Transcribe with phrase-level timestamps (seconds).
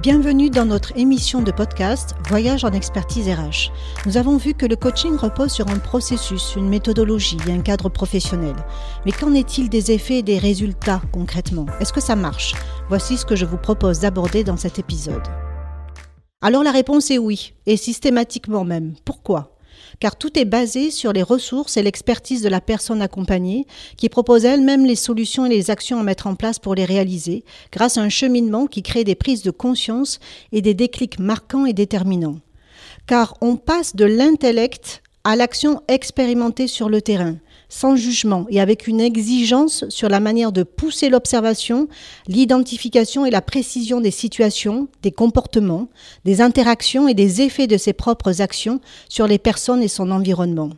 [0.00, 3.70] Bienvenue dans notre émission de podcast Voyage en expertise RH.
[4.06, 7.90] Nous avons vu que le coaching repose sur un processus, une méthodologie et un cadre
[7.90, 8.56] professionnel.
[9.04, 11.66] Mais qu'en est-il des effets et des résultats concrètement?
[11.78, 12.54] Est-ce que ça marche?
[12.88, 15.28] Voici ce que je vous propose d'aborder dans cet épisode.
[16.40, 18.94] Alors la réponse est oui, et systématiquement même.
[19.04, 19.51] Pourquoi?
[20.00, 23.66] Car tout est basé sur les ressources et l'expertise de la personne accompagnée
[23.96, 27.44] qui propose elle-même les solutions et les actions à mettre en place pour les réaliser,
[27.70, 30.18] grâce à un cheminement qui crée des prises de conscience
[30.52, 32.40] et des déclics marquants et déterminants.
[33.06, 37.36] Car on passe de l'intellect à l'action expérimentée sur le terrain,
[37.72, 41.88] sans jugement et avec une exigence sur la manière de pousser l'observation,
[42.28, 45.88] l'identification et la précision des situations, des comportements,
[46.26, 50.68] des interactions et des effets de ses propres actions sur les personnes et son environnement.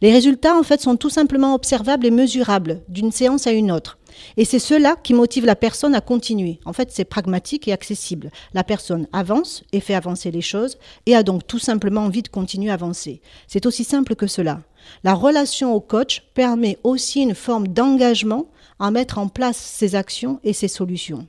[0.00, 3.98] Les résultats, en fait, sont tout simplement observables et mesurables d'une séance à une autre.
[4.36, 6.60] Et c'est cela qui motive la personne à continuer.
[6.64, 8.30] En fait, c'est pragmatique et accessible.
[8.54, 12.28] La personne avance et fait avancer les choses et a donc tout simplement envie de
[12.28, 13.20] continuer à avancer.
[13.48, 14.60] C'est aussi simple que cela.
[15.04, 18.46] La relation au coach permet aussi une forme d'engagement
[18.78, 21.26] à mettre en place ses actions et ses solutions.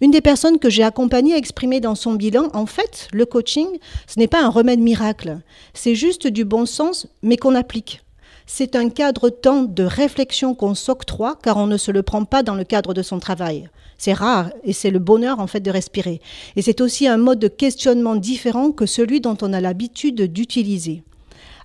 [0.00, 3.68] Une des personnes que j'ai accompagnées a exprimé dans son bilan, en fait, le coaching,
[4.08, 5.38] ce n'est pas un remède miracle,
[5.74, 8.02] c'est juste du bon sens, mais qu'on applique.
[8.46, 12.42] C'est un cadre temps de réflexion qu'on s'octroie car on ne se le prend pas
[12.42, 13.68] dans le cadre de son travail.
[13.96, 16.20] C'est rare et c'est le bonheur en fait de respirer.
[16.56, 21.04] Et c'est aussi un mode de questionnement différent que celui dont on a l'habitude d'utiliser.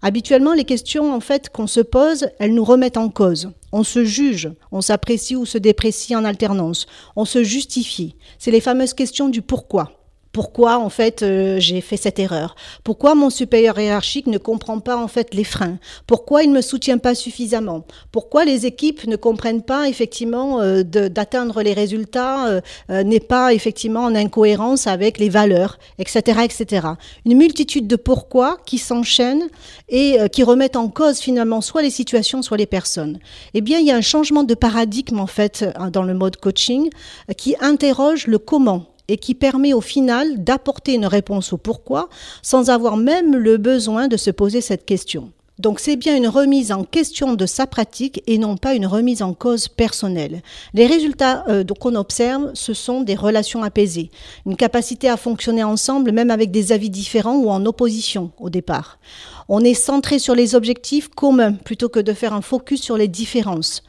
[0.02, 3.52] Habituellement, les questions en fait qu'on se pose, elles nous remettent en cause.
[3.72, 8.16] On se juge, on s'apprécie ou se déprécie en alternance, on se justifie.
[8.40, 9.92] C'est les fameuses questions du pourquoi
[10.31, 12.56] pourquoi en fait euh, j'ai fait cette erreur?
[12.83, 15.80] Pourquoi mon supérieur hiérarchique ne comprend pas en fait les freins?
[16.06, 17.86] Pourquoi il ne me soutient pas suffisamment?
[18.11, 24.03] Pourquoi les équipes ne comprennent pas effectivement euh, d'atteindre les résultats euh, n'est pas effectivement
[24.03, 26.88] en incohérence avec les valeurs, etc., etc.
[27.25, 29.47] Une multitude de pourquoi qui s'enchaînent
[29.90, 33.19] et qui remettent en cause finalement soit les situations, soit les personnes.
[33.53, 36.90] Eh bien, il y a un changement de paradigme en fait dans le mode coaching
[37.38, 42.09] qui interroge le comment et qui permet au final d'apporter une réponse au pourquoi
[42.41, 45.31] sans avoir même le besoin de se poser cette question.
[45.59, 49.23] Donc c'est bien une remise en question de sa pratique et non pas une remise
[49.23, 50.44] en cause personnelle.
[50.75, 54.12] Les résultats euh, qu'on observe, ce sont des relations apaisées,
[54.45, 59.00] une capacité à fonctionner ensemble même avec des avis différents ou en opposition au départ.
[59.50, 63.07] On est centré sur les objectifs communs plutôt que de faire un focus sur les
[63.07, 63.81] différences.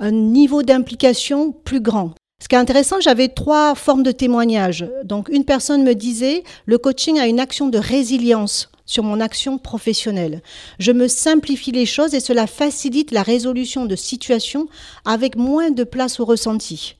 [0.00, 2.14] Un niveau d'implication plus grand.
[2.42, 4.84] Ce qui est intéressant, j'avais trois formes de témoignages.
[5.04, 9.58] Donc, une personne me disait, le coaching a une action de résilience sur mon action
[9.58, 10.42] professionnelle.
[10.80, 14.66] Je me simplifie les choses et cela facilite la résolution de situations
[15.04, 16.96] avec moins de place au ressenti.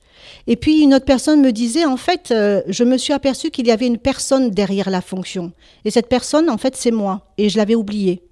[0.47, 3.67] Et puis une autre personne me disait, en fait, euh, je me suis aperçu qu'il
[3.67, 5.51] y avait une personne derrière la fonction.
[5.83, 7.33] Et cette personne, en fait, c'est moi.
[7.37, 8.23] Et je l'avais oublié.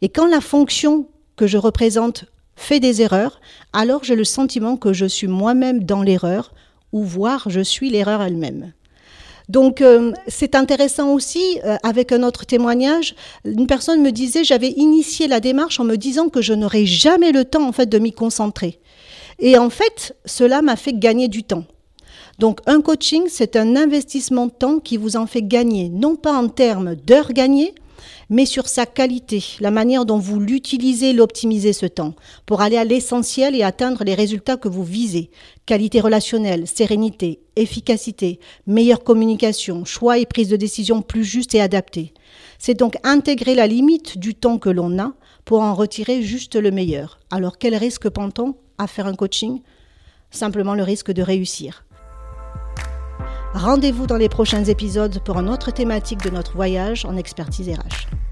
[0.00, 2.24] Et quand la fonction que je représente
[2.56, 3.40] fait des erreurs,
[3.72, 6.52] alors j'ai le sentiment que je suis moi-même dans l'erreur,
[6.92, 8.72] ou voire je suis l'erreur elle-même.
[9.48, 13.14] Donc euh, c'est intéressant aussi, euh, avec un autre témoignage,
[13.44, 17.32] une personne me disait, j'avais initié la démarche en me disant que je n'aurais jamais
[17.32, 18.80] le temps en fait de m'y concentrer.
[19.38, 21.64] Et en fait, cela m'a fait gagner du temps.
[22.38, 26.32] Donc un coaching, c'est un investissement de temps qui vous en fait gagner, non pas
[26.32, 27.74] en termes d'heures gagnées,
[28.30, 32.14] mais sur sa qualité, la manière dont vous l'utilisez, l'optimisez ce temps,
[32.46, 35.30] pour aller à l'essentiel et atteindre les résultats que vous visez.
[35.66, 42.12] Qualité relationnelle, sérénité, efficacité, meilleure communication, choix et prise de décision plus juste et adaptée.
[42.58, 45.12] C'est donc intégrer la limite du temps que l'on a
[45.44, 47.18] pour en retirer juste le meilleur.
[47.30, 49.60] Alors quel risque prend-on à faire un coaching?
[50.30, 51.83] Simplement le risque de réussir.
[53.54, 58.23] Rendez-vous dans les prochains épisodes pour une autre thématique de notre voyage en expertise RH.